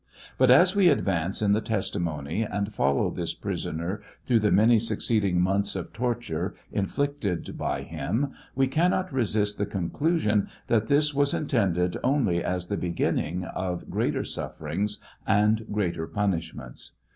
[0.39, 5.39] But as we advance in the testimony and follow this prisoner through the many succeeding
[5.39, 11.97] months of torture inflicted by him, we cannot resist the conclusitfn that this was intended
[12.03, 16.93] only as the begin ning of greater sufferings and greater punishments.